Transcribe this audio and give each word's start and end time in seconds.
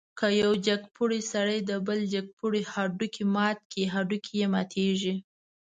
که 0.19 0.27
یو 0.41 0.51
جګپوړی 0.67 1.21
سړی 1.31 1.59
د 1.69 1.71
بل 1.87 1.99
جګپوړي 2.13 2.61
هډوکی 2.73 3.23
مات 3.35 3.57
کړي، 3.71 3.83
هډوکی 3.93 4.33
یې 4.41 4.47
ماتېږي. 4.53 5.15